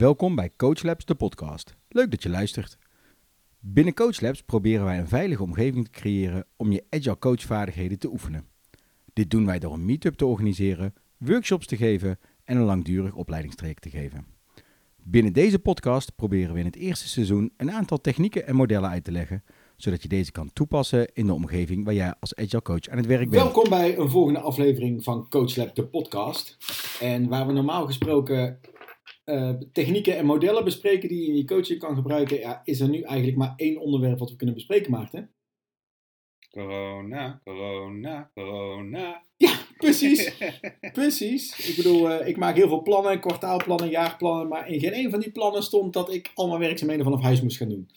[0.00, 1.76] Welkom bij Coach Labs, de podcast.
[1.88, 2.78] Leuk dat je luistert.
[3.58, 8.10] Binnen Coach Labs proberen wij een veilige omgeving te creëren om je agile coachvaardigheden te
[8.10, 8.46] oefenen.
[9.12, 13.82] Dit doen wij door een meetup te organiseren, workshops te geven en een langdurig opleidingstraject
[13.82, 14.26] te geven.
[14.96, 19.04] Binnen deze podcast proberen we in het eerste seizoen een aantal technieken en modellen uit
[19.04, 19.44] te leggen,
[19.76, 23.06] zodat je deze kan toepassen in de omgeving waar jij als agile coach aan het
[23.06, 23.42] werk bent.
[23.42, 26.56] Welkom bij een volgende aflevering van Coach Lab, de podcast.
[27.00, 28.58] En waar we normaal gesproken
[29.30, 32.88] uh, technieken en modellen bespreken die je in je coaching kan gebruiken, ja, is er
[32.88, 35.30] nu eigenlijk maar één onderwerp wat we kunnen bespreken, Maarten.
[36.50, 39.22] Corona, corona, corona.
[39.36, 40.32] Ja, precies.
[40.92, 41.68] precies.
[41.68, 45.20] Ik bedoel, uh, ik maak heel veel plannen, kwartaalplannen, jaarplannen, maar in geen een van
[45.20, 47.90] die plannen stond dat ik al mijn werkzaamheden vanaf huis moest gaan doen.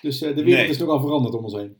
[0.00, 0.68] Dus uh, de wereld nee.
[0.68, 1.76] is nogal veranderd om ons heen.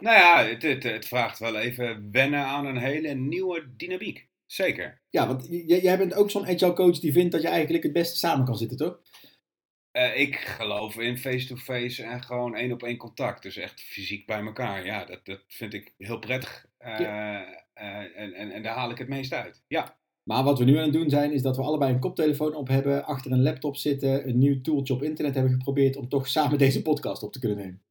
[0.00, 4.27] Nou ja, het, het, het, vraagt wel even wennen aan een hele nieuwe dynamiek.
[4.48, 5.00] Zeker.
[5.10, 8.16] Ja, want jij bent ook zo'n agile coach die vindt dat je eigenlijk het beste
[8.16, 9.00] samen kan zitten, toch?
[9.92, 13.42] Uh, ik geloof in face-to-face -face en gewoon één op één contact.
[13.42, 14.84] Dus echt fysiek bij elkaar.
[14.84, 16.66] Ja, dat, dat vind ik heel prettig.
[16.80, 17.46] Uh, ja.
[17.46, 19.62] uh, en, en, en daar haal ik het meest uit.
[19.68, 19.98] Ja.
[20.22, 22.68] Maar wat we nu aan het doen zijn, is dat we allebei een koptelefoon op
[22.68, 26.58] hebben, achter een laptop zitten, een nieuw tooltje op internet hebben geprobeerd om toch samen
[26.68, 27.82] deze podcast op te kunnen nemen.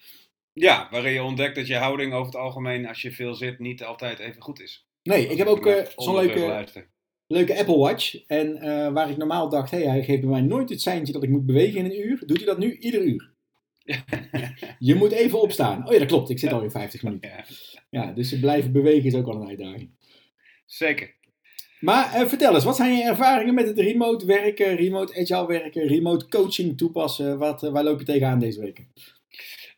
[0.53, 3.83] Ja, waarin je ontdekt dat je houding over het algemeen, als je veel zit, niet
[3.83, 4.86] altijd even goed is.
[5.07, 6.65] Nee, ik heb ook uh, zo'n leuke,
[7.27, 8.25] leuke Apple Watch.
[8.27, 11.23] En uh, waar ik normaal dacht, hey, hij geeft bij mij nooit het seintje dat
[11.23, 13.35] ik moet bewegen in een uur, doet hij dat nu ieder uur.
[14.79, 15.85] je moet even opstaan.
[15.85, 16.29] Oh ja, dat klopt.
[16.29, 17.31] Ik zit alweer 50 minuten.
[17.89, 19.89] Ja, dus blijven bewegen is ook wel een uitdaging.
[20.65, 21.15] Zeker.
[21.79, 25.87] Maar uh, vertel eens, wat zijn je ervaringen met het remote werken, remote agile werken,
[25.87, 27.37] remote coaching toepassen?
[27.37, 28.87] Wat, waar loop je tegenaan deze weken?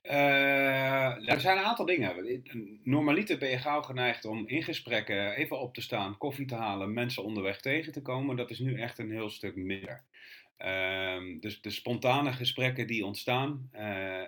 [0.09, 2.41] Uh, er zijn een aantal dingen.
[2.83, 6.93] Normaliter ben je gauw geneigd om in gesprekken even op te staan, koffie te halen,
[6.93, 8.35] mensen onderweg tegen te komen.
[8.35, 10.03] Dat is nu echt een heel stuk minder.
[10.59, 14.23] Uh, dus de spontane gesprekken die ontstaan, uh, uh,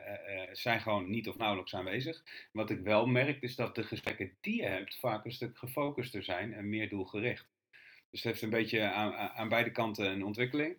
[0.51, 2.23] zijn gewoon niet of nauwelijks aanwezig.
[2.51, 6.23] Wat ik wel merk is dat de gesprekken die je hebt vaak een stuk gefocuster
[6.23, 7.47] zijn en meer doelgericht.
[8.09, 10.75] Dus het heeft een beetje aan, aan beide kanten een ontwikkeling.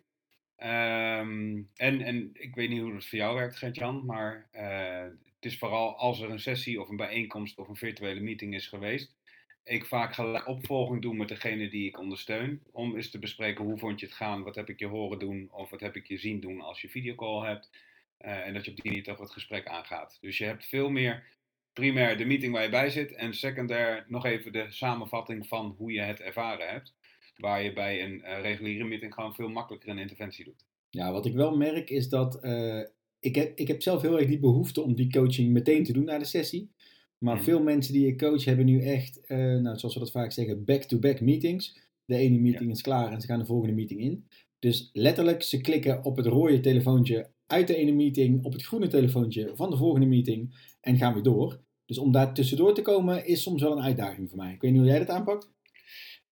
[0.63, 5.45] Um, en, en ik weet niet hoe het voor jou werkt, Gert-Jan, maar uh, het
[5.51, 9.15] is vooral als er een sessie of een bijeenkomst of een virtuele meeting is geweest,
[9.63, 13.77] ik vaak gelijk opvolging doe met degene die ik ondersteun, om eens te bespreken hoe
[13.77, 16.17] vond je het gaan, wat heb ik je horen doen of wat heb ik je
[16.17, 17.69] zien doen als je videocall hebt.
[18.19, 20.17] Uh, en dat je op die manier toch het gesprek aangaat.
[20.21, 21.23] Dus je hebt veel meer
[21.73, 25.91] primair de meeting waar je bij zit en secundair nog even de samenvatting van hoe
[25.91, 26.93] je het ervaren hebt.
[27.37, 30.65] Waar je bij een uh, reguliere meeting gewoon veel makkelijker een interventie doet.
[30.89, 32.81] Ja, wat ik wel merk is dat uh,
[33.19, 36.03] ik, heb, ik heb zelf heel erg die behoefte om die coaching meteen te doen
[36.03, 36.71] na de sessie.
[37.17, 37.43] Maar mm.
[37.43, 40.65] veel mensen die ik coach hebben nu echt, uh, nou, zoals we dat vaak zeggen,
[40.65, 41.81] back-to-back -back meetings.
[42.05, 42.71] De ene meeting ja.
[42.71, 44.27] is klaar en ze gaan de volgende meeting in.
[44.59, 48.87] Dus letterlijk, ze klikken op het rode telefoontje uit de ene meeting, op het groene
[48.87, 51.59] telefoontje van de volgende meeting en gaan weer door.
[51.85, 54.53] Dus om daar tussendoor te komen is soms wel een uitdaging voor mij.
[54.53, 55.51] Ik weet niet hoe jij dat aanpakt.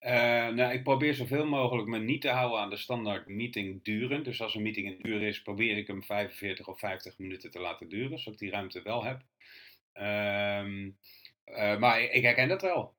[0.06, 0.12] Uh,
[0.48, 4.24] nou, ik probeer zoveel mogelijk me niet te houden aan de standaard meeting duren.
[4.24, 7.60] Dus als een meeting een uur is, probeer ik hem 45 of 50 minuten te
[7.60, 9.22] laten duren, zodat ik die ruimte wel heb.
[9.94, 10.86] Uh,
[11.46, 12.96] uh, maar ik herken dat wel.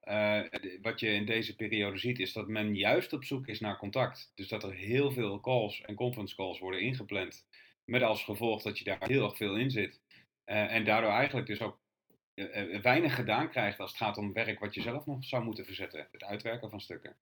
[0.82, 4.32] wat je in deze periode ziet, is dat men juist op zoek is naar contact.
[4.34, 7.46] Dus dat er heel veel calls en conference calls worden ingepland.
[7.84, 10.00] Met als gevolg dat je daar heel erg veel in zit.
[10.44, 11.80] en daardoor eigenlijk dus ook
[12.82, 16.09] weinig gedaan krijgt als het gaat om werk wat je zelf nog zou moeten verzetten.
[16.10, 17.16] Het uitwerken van stukken.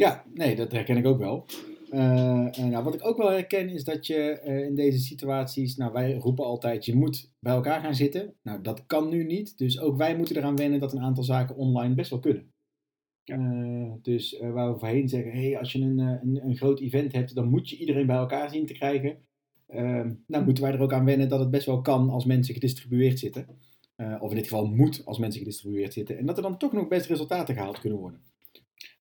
[0.00, 1.46] Ja, nee, dat herken ik ook wel.
[1.90, 5.92] Uh, nou, wat ik ook wel herken is dat je uh, in deze situaties, nou
[5.92, 8.34] wij roepen altijd, je moet bij elkaar gaan zitten.
[8.42, 11.56] Nou, dat kan nu niet, dus ook wij moeten eraan wennen dat een aantal zaken
[11.56, 12.52] online best wel kunnen.
[13.22, 13.36] Ja.
[13.38, 17.34] Uh, dus waar we voorheen zeggen, hey, als je een, een, een, groot event hebt,
[17.34, 19.18] dan moet je iedereen bij elkaar zien te krijgen.
[20.26, 23.18] nou, moeten wij er ook aan wennen dat het best wel kan als mensen gedistribueerd
[23.18, 23.46] zitten.
[24.00, 26.18] Uh, of in dit geval moet als mensen gedistribueerd zitten.
[26.18, 28.22] En dat er dan toch nog best resultaten gehaald kunnen worden.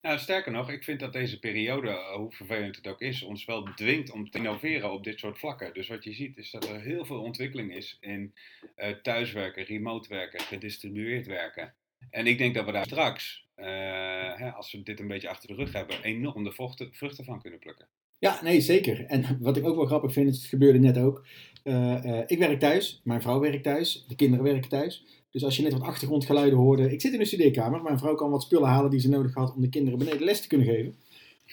[0.02, 3.64] Nou, sterker nog, ik vind dat deze periode, hoe vervelend het ook is, ons wel
[3.64, 5.74] dwingt om te innoveren op dit soort vlakken.
[5.74, 8.34] Dus wat je ziet is dat er heel veel ontwikkeling is in
[8.78, 11.74] uh, thuiswerken, remote werken, gedistribueerd werken.
[12.10, 15.56] En ik denk dat we daar straks, hè, als we dit een beetje achter de
[15.56, 16.52] rug hebben, enorm de
[16.92, 17.88] vruchten van kunnen plukken.
[18.20, 19.06] Ja, nee, zeker.
[19.06, 21.26] En wat ik ook wel grappig vind, het gebeurde net ook.
[21.64, 25.06] Uh, uh, ik werk thuis, mijn vrouw werkt thuis, de kinderen werken thuis.
[25.32, 26.92] Dus als je net wat achtergrondgeluiden hoorde.
[26.92, 29.56] Ik zit in een studeerkamer, mijn vrouw kan wat spullen halen die ze nodig had
[29.56, 30.96] om de kinderen beneden les te kunnen geven.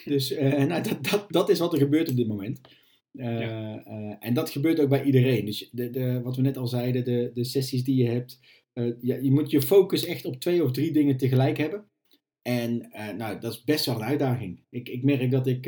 [0.04, 2.60] Dus uh, nou, dat, dat, dat is wat er gebeurt op dit moment.
[3.10, 3.82] Ja.
[4.20, 5.44] en dat gebeurt ook bij iedereen.
[5.44, 8.40] Dus de, de, wat we net al zeiden, de, de sessies die je hebt.
[9.00, 11.84] Ja, je moet je focus echt op twee of drie dingen tegelijk hebben.
[12.46, 14.64] En nou, dat is best wel een uitdaging.
[14.70, 15.64] Ik, ik merk dat ik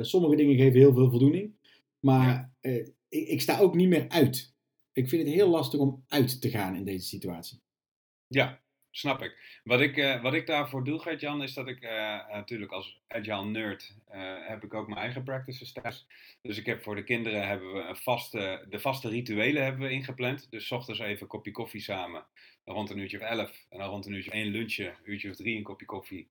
[0.00, 1.52] sommige dingen geven heel veel voldoening.
[2.00, 4.54] Maar eh, ik, ik sta ook niet meer uit.
[4.92, 7.62] Ik vind het heel lastig om uit te gaan in deze situatie.
[8.26, 8.60] Ja,
[8.90, 9.60] snap ik.
[9.64, 13.44] Wat ik, eh, wat ik daarvoor doe, Gert-Jan, is dat ik eh, natuurlijk als agile
[13.44, 16.06] nerd eh, heb ik ook mijn eigen practices thuis.
[16.42, 19.90] Dus ik heb voor de kinderen hebben we een vaste, de vaste rituelen hebben we
[19.90, 20.50] ingepland.
[20.50, 22.26] Dus ochtends even een kopje koffie samen,
[22.64, 23.66] dan rond een uurtje of elf.
[23.68, 26.28] En dan rond een uurtje één lunchje, een uurtje of drie een kopje koffie.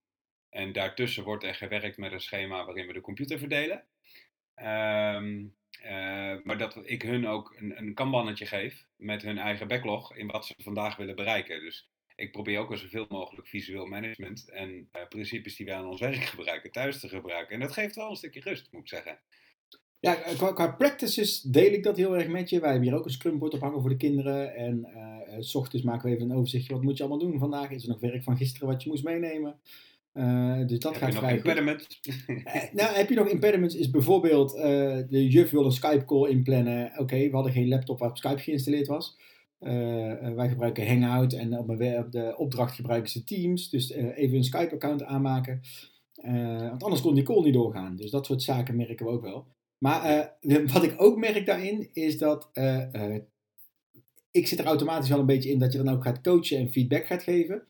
[0.49, 3.83] En daartussen wordt er gewerkt met een schema waarin we de computer verdelen.
[4.55, 5.45] Ehm,
[5.81, 10.27] eh, maar dat ik hun ook een, een kanbannetje geef met hun eigen backlog in
[10.27, 11.59] wat ze vandaag willen bereiken.
[11.59, 15.87] Dus ik probeer ook al zoveel mogelijk visueel management en eh, principes die wij aan
[15.87, 17.53] ons werk gebruiken thuis te gebruiken.
[17.53, 19.19] En dat geeft wel een stukje rust, moet ik zeggen.
[19.99, 22.59] Ja, qua, qua practices deel ik dat heel erg met je.
[22.59, 24.55] Wij hebben hier ook een scrumboard ophangen voor de kinderen.
[24.55, 26.73] En eh, eh, s ochtends maken we even een overzichtje.
[26.73, 27.69] Wat moet je allemaal doen vandaag?
[27.71, 29.59] Is er nog werk van gisteren wat je moest meenemen?
[30.13, 31.45] Eh, dus dat Heb gaat je nog vrij goed.
[31.45, 31.99] impediment?
[32.43, 33.75] Eh, nou, heb je nog impediments?
[33.75, 36.91] Is bijvoorbeeld eh, de juf wil een Skype-call inplannen.
[36.97, 39.17] Oké, we hadden geen laptop waarop Skype geïnstalleerd was.
[39.59, 41.77] Eh, wij gebruiken Hangout en op,
[42.11, 43.69] de opdracht gebruiken ze Teams.
[43.69, 45.61] Dus eh, even een Skype-account aanmaken.
[46.13, 47.95] Eh, want anders kon die call niet doorgaan.
[47.95, 49.47] Dus dat soort zaken merken we ook wel.
[49.77, 50.33] Maar
[50.73, 52.49] wat ik ook merk daarin is dat
[54.31, 56.71] ik zit er automatisch wel een beetje in dat je dan ook gaat coachen en
[56.71, 57.63] feedback gaat geven.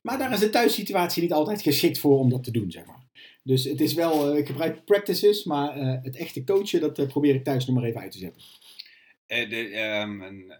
[0.00, 3.06] Maar daar is de thuissituatie niet altijd geschikt voor om dat te doen, zeg maar.
[3.42, 7.66] Dus het is wel, ik gebruik practices, maar het echte coachen, dat probeer ik thuis
[7.66, 8.42] nog maar even uit te zetten.
[9.32, 10.50] Eh, ehm,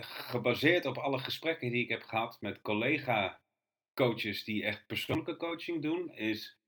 [0.00, 6.14] gebaseerd op alle gesprekken die ik heb gehad met collega-coaches die echt persoonlijke coaching doen,
[6.14, 6.58] is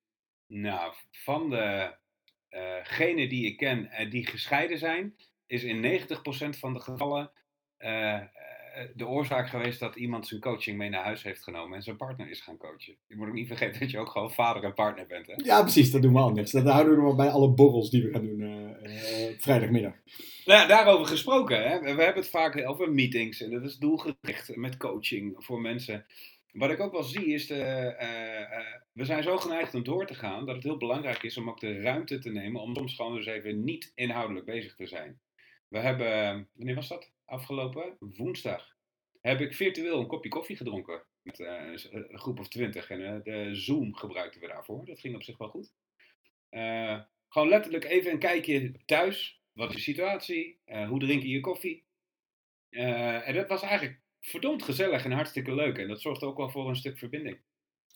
[0.47, 5.17] nou, van degenen die ik ken en die gescheiden zijn,
[5.47, 7.33] is in 90% van de gevallen
[7.77, 8.29] eh, eh,
[8.95, 12.31] de oorzaak geweest dat iemand zijn coaching mee naar huis heeft genomen en zijn partner
[12.31, 12.97] is gaan coachen.
[13.07, 15.27] Je moet ook niet vergeten dat je ook gewoon vader en partner bent.
[15.27, 15.35] Hè?
[15.37, 16.51] Ja, precies, dat doen we anders.
[16.51, 19.95] Dat houden we nog bij alle borrels die we gaan doen eh, eh, vrijdagmiddag.
[20.45, 21.69] Nou, ja, daarover gesproken.
[21.69, 21.81] Hè?
[21.81, 26.07] We hebben het vaak over meetings en dat is doelgericht met coaching voor mensen.
[26.57, 30.07] Wat ik ook wel zie is, de, eh, eh, we zijn zo geneigd om door
[30.07, 32.95] te gaan dat het heel belangrijk is om ook de ruimte te nemen om soms
[32.95, 35.21] gewoon eens even niet inhoudelijk bezig te zijn.
[35.69, 37.11] We hebben, wanneer was dat?
[37.27, 38.77] Afgelopen woensdag
[39.21, 43.23] heb ik virtueel een kopje koffie gedronken met eh, een groep of twintig en eh,
[43.23, 44.85] de Zoom gebruikten we daarvoor.
[44.85, 45.73] Dat ging op zich wel goed.
[46.49, 49.41] Eh, gewoon letterlijk even een kijkje thuis.
[49.53, 50.61] Wat is de situatie?
[50.65, 51.85] Eh, hoe drink je je koffie?
[52.71, 55.79] Eh, en dat was eigenlijk verdomd gezellig en hartstikke leuk.
[55.79, 57.39] En dat zorgt ook wel voor een stuk verbinding.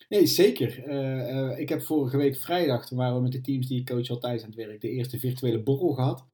[0.08, 0.84] Nee, zeker.
[0.84, 3.86] Eh, eh, ik heb vorige week vrijdag, toen waren we met de teams die ik
[3.86, 6.26] coach al thuis aan het werk, de eerste virtuele borrel gehad.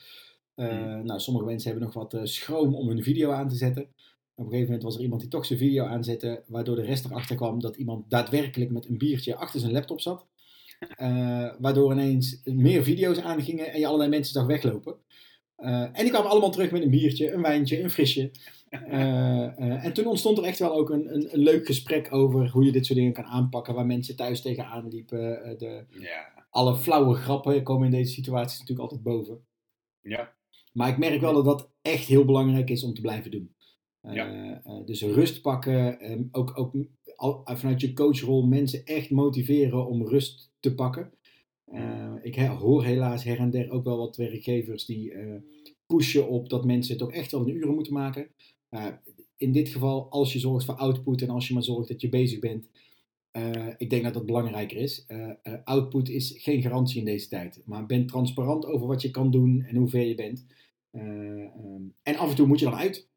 [0.57, 1.07] Eh, Hmm.
[1.07, 3.83] Nou, sommige mensen hebben nog wat eh, schroom om hun video aan te zetten.
[4.35, 7.05] Op een gegeven moment was er iemand die toch zijn video aanzette, waardoor de rest
[7.05, 10.27] erachter kwam dat iemand daadwerkelijk met een biertje achter zijn laptop zat.
[10.97, 14.97] Eh, waardoor ineens meer video's aangingen en je allerlei mensen zag weglopen.
[15.57, 18.31] En die kwamen allemaal terug met een biertje, een wijntje, een frisje.
[19.87, 22.73] En toen ontstond er echt wel ook een, een, een leuk gesprek over hoe je
[22.73, 25.19] dit soort dingen kan aanpakken, waar mensen thuis tegenaan liepen.
[25.59, 29.45] De, Ja, alle flauwe grappen komen in deze situaties natuurlijk altijd boven.
[30.01, 30.35] ja,
[30.77, 33.55] Maar ik merk wel dat dat echt heel belangrijk is om te blijven doen.
[34.01, 34.63] Eh, Ja.
[34.65, 36.75] eh, dus rust pakken, eh, ook, ook
[37.17, 41.13] al- vanuit je coachrol mensen echt motiveren om rust te pakken.
[41.65, 45.13] Eh, ik he- hoor helaas her en der ook wel wat werkgevers die
[45.87, 48.29] pushen op dat mensen toch echt wel een uren moeten maken.
[48.71, 48.87] Uh,
[49.37, 52.09] in dit geval, als je zorgt voor output en als je maar zorgt dat je
[52.09, 52.69] bezig bent,
[53.77, 55.07] ik denk dat dat belangrijker is.
[55.65, 59.63] Output is geen garantie in deze tijd, maar ben transparant over wat je kan doen
[59.63, 60.47] en hoe ver je bent.
[60.97, 63.09] Um, en af en toe moet je dan uit.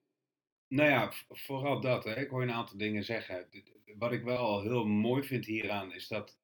[0.67, 2.03] Nou ja, vooral dat.
[2.03, 2.15] Hè.
[2.15, 3.49] Ik hoor een aantal dingen zeggen.
[3.97, 6.37] Wat ik wel heel mooi vind hieraan is dat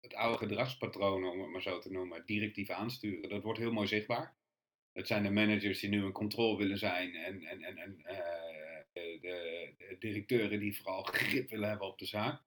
[0.00, 3.86] het oude gedragspatroon, om het maar zo te noemen, directief aansturen, dat wordt heel mooi
[3.86, 4.36] zichtbaar.
[4.92, 9.20] Het zijn de managers die nu in controle willen zijn en, en, en, en uh,
[9.20, 12.42] de, directeuren die vooral grip willen hebben op de zaak.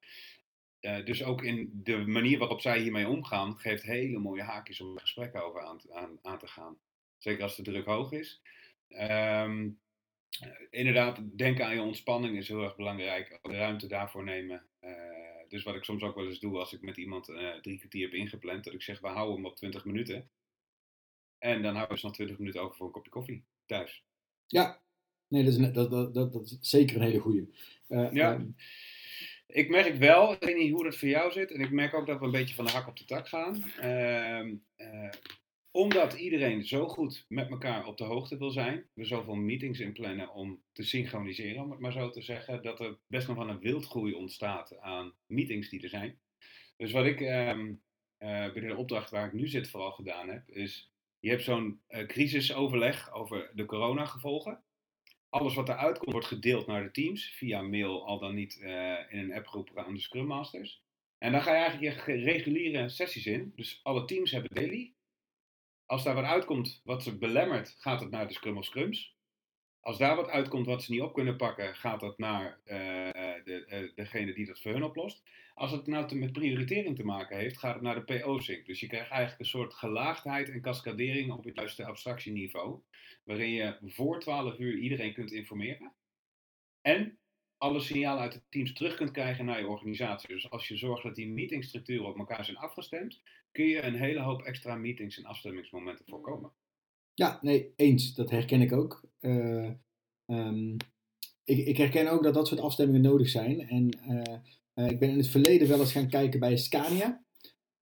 [0.82, 4.98] Uh, dus ook in de manier waarop zij hiermee omgaan, geeft hele mooie haakjes om
[4.98, 6.78] gesprekken over aan, aan te gaan.
[7.22, 8.42] Zeker als de druk hoog is.
[8.90, 9.80] Um,
[10.70, 13.40] inderdaad, denken aan je ontspanning is heel erg belangrijk.
[13.42, 14.66] De ruimte daarvoor nemen.
[14.82, 14.92] Uh,
[15.48, 18.02] dus wat ik soms ook wel eens doe als ik met iemand uh, drie kwartier
[18.02, 20.30] heb ingepland, dat ik zeg, we houden hem op 20 minuten.
[21.38, 24.04] En dan houden we nog 20 minuten over voor een kopje koffie thuis.
[24.48, 24.82] Ja,
[25.28, 27.48] nee, dat is, dat, dat, dat, dat is zeker een hele goede.
[27.88, 28.38] Uh, ja.
[28.38, 28.46] Uh,
[29.48, 32.08] ik merk wel, ik weet niet hoe dat voor jou zit, en ik merk ook
[32.08, 33.64] dat we een beetje van de hak op de tak gaan.
[33.80, 35.12] Uh,
[35.72, 40.34] omdat iedereen zo goed met elkaar op de hoogte wil zijn, we zoveel meetings inplannen
[40.34, 43.60] om te synchroniseren, om het maar zo te zeggen, dat er best nog wel een
[43.60, 46.20] wildgroei ontstaat aan meetings die er zijn.
[46.78, 47.82] Dus wat ik um,
[48.20, 51.82] uh, binnen de opdracht waar ik nu zit vooral gedaan heb, is Je hebt zo'n
[51.90, 54.64] uh, crisisoverleg over de coronagevolgen.
[55.30, 58.70] Alles wat eruit komt wordt gedeeld naar de teams via mail, al dan niet uh,
[59.10, 60.84] in een appgroep aan de Scrum Masters.
[61.18, 63.54] En dan ga je eigenlijk je reguliere sessies in.
[63.56, 64.94] Dus alle teams hebben daily.
[65.92, 69.16] Als daar wat uitkomt wat ze belemmert, gaat het naar de Scrum of Scrums.
[69.80, 72.78] Als daar wat uitkomt wat ze niet op kunnen pakken, gaat dat naar uh,
[73.44, 75.24] de, uh, degene die dat voor hun oplost.
[75.54, 78.66] Als het nou te, met prioritering te maken heeft, gaat het naar de PO-sync.
[78.66, 82.82] Dus je krijgt eigenlijk een soort gelaagdheid en cascadering op het juiste abstractieniveau.
[83.24, 85.94] Waarin je voor 12 uur iedereen kunt informeren.
[86.82, 87.20] En
[87.62, 90.30] alle signalen uit de teams terug kunt krijgen naar je organisatie.
[90.30, 94.20] Dus als je zorgt dat die meetingstructuren op elkaar zijn afgestemd, kun je een hele
[94.20, 96.52] hoop extra meetings en afstemmingsmomenten voorkomen.
[97.14, 98.14] Ja, nee, eens.
[98.14, 99.10] Dat herken ik ook.
[99.22, 99.70] Uh,
[101.44, 103.68] ik, ik, herken ook dat dat soort afstemmingen nodig zijn.
[103.68, 107.24] En uh, uh, ik ben in het verleden wel eens gaan kijken bij Scania,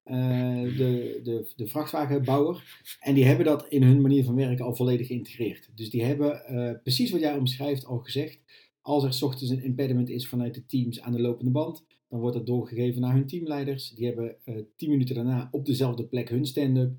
[0.03, 2.81] de, de, de vrachtwagenbouwer.
[2.99, 5.69] En die hebben dat in hun manier van werken al volledig geïntegreerd.
[5.75, 8.41] Dus die hebben precies wat jij omschrijft al gezegd.
[8.89, 12.35] Als er ochtends een impediment is vanuit de teams aan de lopende band, dan wordt
[12.35, 13.89] dat doorgegeven naar hun teamleiders.
[13.89, 14.35] Die hebben
[14.75, 16.91] tien minuten daarna op dezelfde plek hun stand-up.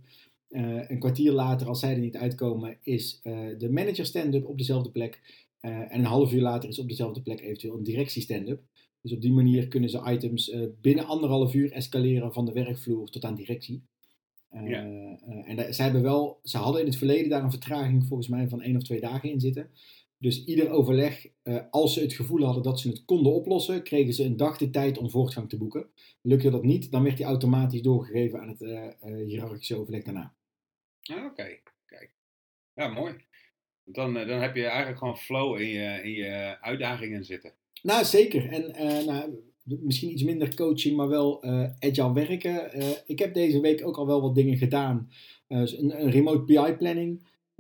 [0.49, 4.59] Uh, een kwartier later, als zij er niet uitkomen, is uh, de manager stand-up op
[4.59, 5.45] dezelfde plek.
[5.61, 8.63] En een half uur later is op dezelfde plek eventueel een directie stand-up.
[9.03, 13.25] Dus op die manier kunnen ze items binnen anderhalf uur escaleren van de werkvloer tot
[13.25, 13.83] aan directie.
[14.51, 14.85] Ja.
[15.45, 18.63] en zij hebben wel, ze hadden in het verleden daar een vertraging volgens mij van
[18.63, 19.71] één of twee dagen in zitten.
[20.23, 21.27] Dus ieder overleg,
[21.71, 24.71] als ze het gevoel hadden dat ze het konden oplossen, kregen ze een dag de
[24.71, 25.87] tijd om voortgang te boeken.
[26.23, 30.35] Lukte dat niet, dan werd die automatisch doorgegeven aan het hiërarchische overleg daarna.
[31.03, 32.13] Ah, Oké, kijk.
[32.75, 33.15] Ja, mooi.
[33.85, 37.53] Dan, uh, dan heb je eigenlijk gewoon flow in je, in je uitdagingen zitten.
[37.83, 38.49] Nou, zeker.
[38.49, 39.35] En uh, nou,
[39.65, 42.71] misschien iets minder coaching, maar wel uh, agile werken.
[43.07, 45.11] ik heb deze week ook al wel wat dingen gedaan.
[45.49, 46.77] Een, een, remote PI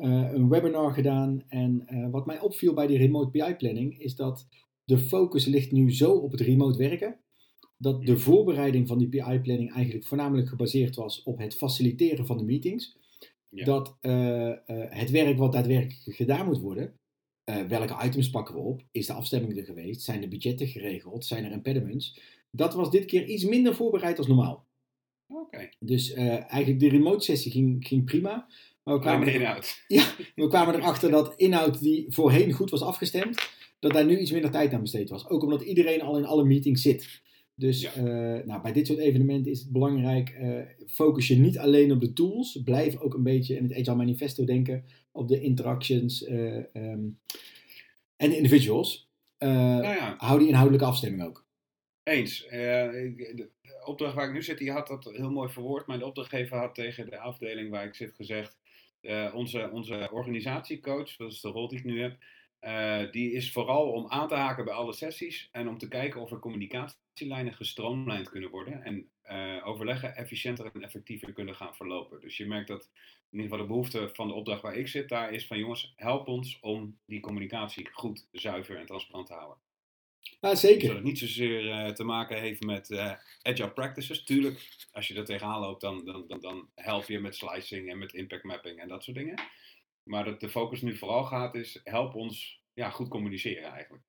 [0.01, 1.43] planning, een webinar gedaan.
[1.49, 4.47] En wat mij opviel bij die remote PI planning is dat
[4.85, 7.19] de focus ligt nu zo op het remote werken.
[7.77, 12.37] Dat de voorbereiding van die PI planning eigenlijk voornamelijk gebaseerd was op het faciliteren van
[12.37, 12.99] de meetings.
[13.49, 13.65] Ja.
[13.65, 16.95] Dat uh, uh, het werk wat daadwerkelijk gedaan moet worden,
[17.69, 18.83] welke items pakken we op?
[18.91, 20.03] Is de afstemming er geweest?
[20.03, 21.25] Zijn de budgetten geregeld?
[21.25, 22.21] Zijn er impediments?
[22.51, 24.67] Dat was dit keer iets minder voorbereid als normaal.
[25.27, 25.73] Okay.
[25.79, 28.49] Dus eigenlijk de remote sessie ging, ging prima.
[28.91, 29.83] Maar we kwamen, inhoud.
[29.89, 30.05] Ja,
[30.35, 34.51] we kwamen erachter dat inhoud die voorheen goed was afgestemd, dat daar nu iets minder
[34.51, 35.29] tijd aan besteed was.
[35.29, 37.21] Ook omdat iedereen al in alle meetings zit.
[37.55, 37.97] Dus ja.
[37.97, 42.01] uh, nou, bij dit soort evenementen is het belangrijk, uh, focus je niet alleen op
[42.01, 46.55] de tools, blijf ook een beetje in het Agile Manifesto denken op de interactions uh,
[46.55, 47.19] um,
[48.17, 49.11] en de individuals.
[49.39, 50.15] Nou ja.
[50.19, 51.47] Hou die inhoudelijke afstemming ook.
[52.03, 52.47] Eens.
[52.49, 53.51] de
[53.85, 55.87] opdracht waar ik nu zit, die had dat heel mooi verwoord.
[55.87, 58.59] Maar de opdrachtgever had tegen de afdeling waar ik zit gezegd,
[59.35, 62.19] onze, onze organisatiecoach, dat is de rol die ik nu heb,
[62.61, 66.21] uh, die is vooral om aan te haken bij alle sessies en om te kijken
[66.21, 72.21] of er communicatielijnen gestroomlijnd kunnen worden en uh, overleggen efficiënter en effectiever kunnen gaan verlopen.
[72.21, 72.91] Dus je merkt dat
[73.31, 75.93] in ieder geval de behoefte van de opdracht waar ik zit, daar is van jongens,
[75.97, 79.70] help ons om die communicatie goed, zuiver en transparant te houden.
[80.41, 80.87] Ja, zeker.
[80.87, 82.93] Dat het niet zozeer uh, te maken heeft met
[83.43, 84.25] agile practices.
[84.25, 87.99] Tuurlijk, als je er tegenaan loopt, dan, dan, dan, dan help je met slicing en
[87.99, 89.41] met impact mapping en dat soort dingen.
[90.03, 94.03] Maar dat de focus nu vooral gaat is, help ons ja, goed communiceren eigenlijk.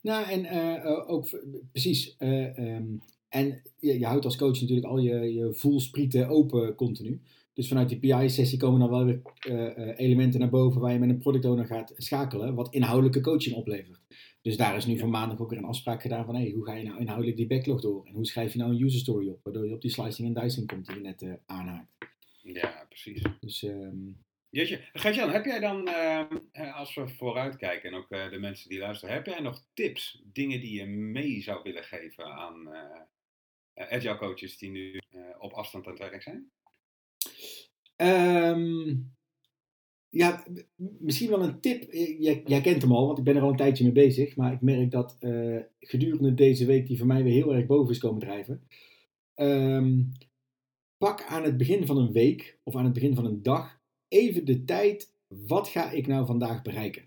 [0.00, 1.28] Nou, en uh, ook
[1.72, 2.14] precies.
[2.18, 7.20] Um, en je, je, houdt als coach natuurlijk al je, je voelsprieten open continu.
[7.54, 9.22] Dus vanuit die PI-sessie komen dan wel weer
[9.96, 14.00] elementen naar boven waar je met een product owner gaat schakelen, wat inhoudelijke coaching oplevert.
[14.42, 16.74] Dus daar is nu van maandag ook weer een afspraak gedaan van hey, hoe ga
[16.74, 18.06] je nou inhoudelijk die backlog door?
[18.06, 20.42] En hoe schrijf je nou een user story op, waardoor je op die slicing en
[20.42, 21.88] dicing komt die je net aanhaakt.
[22.42, 23.22] Ja, precies.
[23.40, 24.80] Dus um, Jeetje.
[24.92, 29.14] Gertjan, heb jij dan, uh, als we vooruitkijken en ook uh, de mensen die luisteren,
[29.14, 32.68] heb jij nog tips, dingen die je mee zou willen geven aan
[33.74, 35.00] agile coaches die nu
[35.38, 36.50] op afstand aan het werk zijn?
[37.96, 39.16] Um,
[40.10, 40.44] ja,
[40.76, 41.92] misschien wel een tip.
[41.92, 44.36] Jij, jij, kent hem al, want ik ben er al een tijdje mee bezig.
[44.36, 45.16] Maar ik merk dat
[45.80, 48.62] gedurende deze week die voor mij weer heel erg boven is komen drijven.
[49.34, 50.12] Um,
[50.98, 54.44] pak aan het begin van een week of aan het begin van een dag even
[54.44, 57.02] de tijd, wat ga ik nou vandaag bereiken?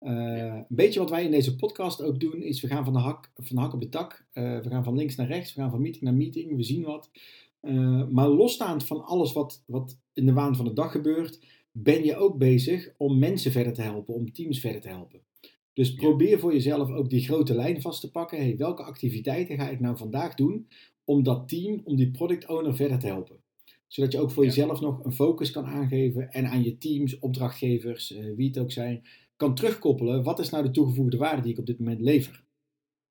[0.00, 2.98] Uh, een beetje wat wij in deze podcast ook doen, is we gaan van de
[2.98, 4.26] hak, van de hak op de tak.
[4.32, 6.82] Uh, we gaan van links naar rechts, we gaan van meeting naar meeting, we zien
[6.82, 7.10] wat.
[8.10, 11.40] Maar losstaand van alles wat, wat in de waan van de dag gebeurt,
[11.72, 15.20] ben je ook bezig om mensen verder te helpen, om teams verder te helpen.
[15.72, 18.38] Dus probeer voor jezelf ook die grote lijn vast te pakken.
[18.38, 20.68] Hey, welke activiteiten ga ik nou vandaag doen
[21.04, 23.36] om dat team, om die product owner verder te helpen?
[23.86, 24.48] Zodat je ook voor Ja.
[24.48, 28.72] jezelf nog een focus kan aangeven en aan je teams, opdrachtgevers, eh, wie het ook
[28.72, 29.02] zijn,
[29.36, 30.22] kan terugkoppelen.
[30.22, 32.44] Wat is nou de toegevoegde waarde die ik op dit moment lever?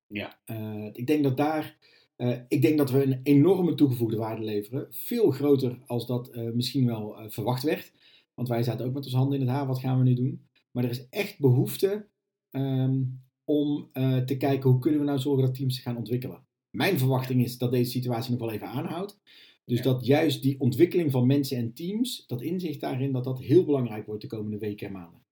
[0.06, 0.38] Ja.
[0.44, 1.76] Eh, ik denk dat daar,
[2.16, 4.86] eh, ik denk dat we een enorme toegevoegde waarde leveren.
[4.90, 7.92] Veel groter als dat misschien wel verwacht werd.
[8.38, 10.48] Want wij zaten ook met onze handen in het haar, wat gaan we nu doen?
[10.70, 12.08] Maar er is echt behoefte
[12.50, 13.02] ehm,
[13.44, 16.46] om eh, te kijken hoe kunnen we nou zorgen dat teams zich gaan ontwikkelen.
[16.70, 19.20] Mijn verwachting is dat deze situatie nog wel even aanhoudt.
[19.64, 19.84] Dus Ja.
[19.84, 24.06] dat juist die ontwikkeling van mensen en teams, dat inzicht daarin, dat dat heel belangrijk
[24.06, 25.22] wordt de komende weken en maanden.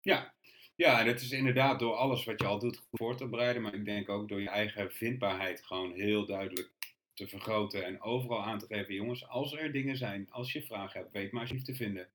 [0.00, 0.34] Ja.
[0.74, 3.62] Ja, het is inderdaad door alles wat je al doet goed voor te bereiden.
[3.62, 6.70] Maar ik denk ook door je eigen vindbaarheid gewoon heel duidelijk
[7.14, 7.84] te vergroten.
[7.84, 11.32] En overal aan te geven, jongens, als er dingen zijn, als je vragen hebt, weet
[11.32, 12.08] maar alsjeblieft te vinden.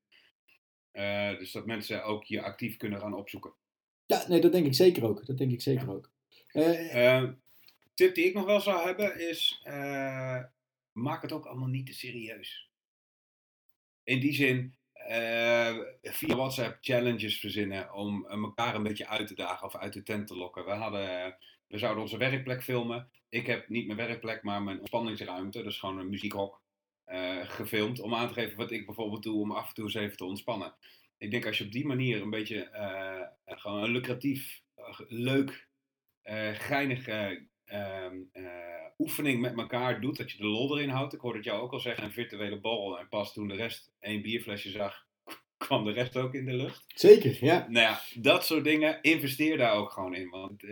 [0.91, 3.53] Eh, dus dat mensen ook je actief kunnen gaan opzoeken.
[4.05, 5.25] Ja, nee, dat denk ik zeker ook.
[5.25, 6.09] Dat denk ik zeker ook.
[6.47, 7.29] Eh, Eh,
[7.93, 9.61] tip die ik nog wel zou hebben is:
[10.91, 12.69] maak het ook allemaal niet te serieus.
[14.03, 14.75] In die zin,
[16.01, 20.27] via WhatsApp challenges verzinnen om elkaar een beetje uit te dagen of uit de tent
[20.27, 20.65] te lokken.
[20.65, 23.09] We, hadden, we zouden onze werkplek filmen.
[23.29, 26.61] Ik heb niet mijn werkplek, maar mijn ontspanningsruimte, dus gewoon een muziekhok,
[27.11, 27.99] eh, gefilmd.
[27.99, 30.25] Om aan te geven wat ik bijvoorbeeld doe om af en toe eens even te
[30.25, 30.73] ontspannen.
[31.17, 35.69] Ik denk als je op die manier een beetje eh, gewoon een lucratief, eh, leuk,
[36.53, 37.31] geinig eh,
[37.65, 38.43] ehm, eh,
[38.97, 41.13] oefening met elkaar doet, dat je de lol erin houdt.
[41.13, 42.99] Ik hoorde het jou ook al zeggen, een virtuele borrel.
[42.99, 45.05] En pas toen de rest één bierflesje zag,
[45.57, 46.83] kwam de rest ook in de lucht.
[46.87, 47.67] zeker, ja.
[47.69, 50.29] Nou ja, dat soort dingen, investeer daar ook gewoon in.
[50.29, 50.63] Want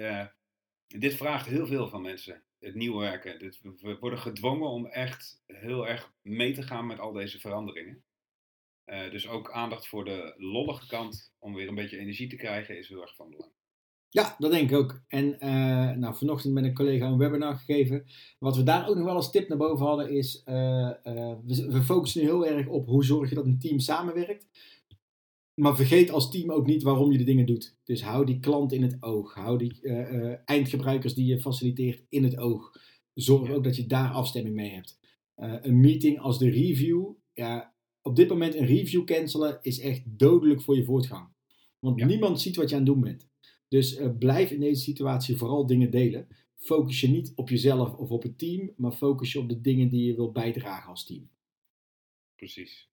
[0.87, 2.43] dit vraagt heel veel van mensen.
[2.59, 3.39] Het nieuw werken.
[3.39, 8.03] Dit, we worden gedwongen om echt heel erg mee te gaan met al deze veranderingen.
[8.89, 12.77] Eh, dus ook aandacht voor de lollige kant, om weer een beetje energie te krijgen,
[12.77, 13.51] is heel erg van belang.
[14.09, 15.01] Ja, dat denk ik ook.
[15.07, 18.05] En eh, nou, vanochtend met een collega een webinar gegeven.
[18.39, 21.81] Wat we daar ook nog wel als tip naar boven hadden is, eh, we, we
[21.81, 24.47] focussen nu heel erg op hoe zorg je dat een team samenwerkt.
[25.53, 27.77] Maar vergeet als team ook niet waarom je de dingen doet.
[27.83, 29.33] Dus hou die klant in het oog.
[29.33, 29.81] Hou die
[30.45, 32.71] eindgebruikers die je faciliteert in het oog.
[33.13, 33.53] Zorg Ja.
[33.53, 34.99] ook dat je daar afstemming mee hebt.
[35.39, 37.11] Eh, een meeting als de review.
[37.33, 41.27] Ja, op dit moment een review cancelen is echt dodelijk voor je voortgang.
[41.79, 42.05] Want Ja.
[42.05, 43.27] niemand ziet wat je aan het doen bent.
[43.67, 46.27] Dus eh, blijf in deze situatie vooral dingen delen.
[46.55, 49.89] Focus je niet op jezelf of op het team, maar focus je op de dingen
[49.89, 51.29] die je wil bijdragen als team.
[52.35, 52.89] Precies.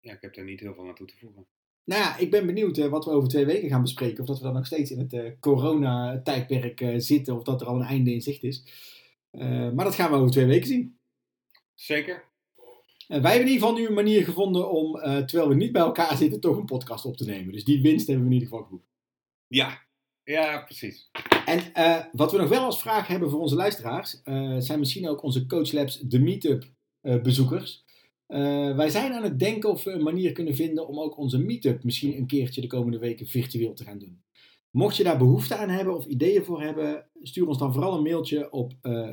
[0.00, 1.46] Ja, ik heb daar niet heel veel aan toe te voegen.
[1.84, 4.20] Nou ja, ik ben benieuwd eh, wat we over twee weken gaan bespreken.
[4.20, 7.76] Of dat we dan nog steeds in het eh, corona-tijdperk zitten, of dat er al
[7.76, 8.62] een einde in zicht is.
[9.74, 10.97] Maar dat gaan we over twee weken zien.
[11.80, 12.24] Zeker.
[13.08, 15.72] En wij hebben in ieder geval nu een manier gevonden om, eh, terwijl we niet
[15.72, 17.52] bij elkaar zitten, toch een podcast op te nemen.
[17.52, 18.88] Dus die winst hebben we in ieder geval geboekt.
[19.46, 19.82] Ja,
[20.24, 21.10] ja precies.
[21.46, 25.08] En eh, wat we nog wel als vraag hebben voor onze luisteraars, eh, zijn misschien
[25.08, 26.64] ook onze Coach Labs de Meetup
[27.22, 27.84] bezoekers.
[28.76, 31.84] Wij zijn aan het denken of we een manier kunnen vinden om ook onze Meetup
[31.84, 34.22] misschien een keertje de komende weken virtueel te gaan doen.
[34.70, 38.02] Mocht je daar behoefte aan hebben of ideeën voor hebben, stuur ons dan vooral een
[38.02, 39.10] mailtje op eh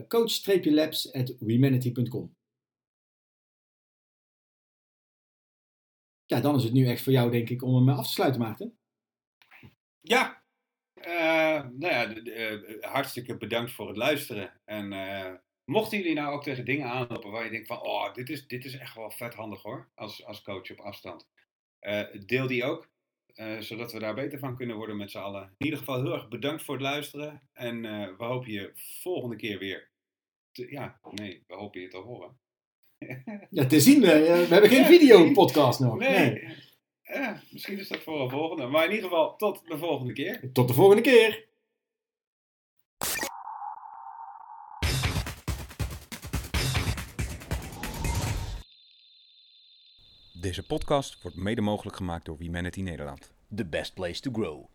[6.26, 8.42] Ja, dan is het nu echt voor jou denk ik om hem af te sluiten,
[8.42, 8.78] Maarten.
[10.02, 10.44] Ja.
[10.94, 14.62] Eh, nou ja, eh, hartstikke bedankt voor het luisteren.
[14.66, 15.34] En eh,
[15.66, 18.66] mochten jullie nou ook tegen dingen aanlopen waar je denkt van, oh, dit is, dit
[18.66, 21.28] is echt wel vet handig hoor, als, als coach op afstand.
[21.80, 22.90] Eh, deel die ook,
[23.34, 25.44] eh, zodat we daar beter van kunnen worden met z'n allen.
[25.58, 27.50] In ieder geval heel erg bedankt voor het luisteren.
[27.54, 29.92] En eh, we hopen je volgende keer weer,
[30.52, 32.40] te, ja, nee, we hopen je te horen.
[33.50, 35.98] Ja, te zien, we hebben geen videopodcast nog.
[35.98, 36.64] Nee.
[37.02, 38.68] Eh, misschien is dat voor een volgende.
[38.68, 40.50] Maar in ieder geval, tot de volgende keer.
[40.54, 41.46] Tot de volgende keer.
[50.42, 53.34] Deze podcast wordt mede mogelijk gemaakt door Humanity Nederland.
[53.56, 54.75] The best place to grow.